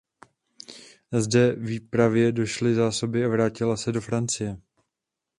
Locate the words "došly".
2.31-2.75